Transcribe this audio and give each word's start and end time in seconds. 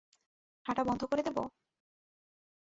হাঁটা 0.65 0.83
বন্ধ 0.83 1.01
করে 1.03 1.21
দিব? 1.23 1.37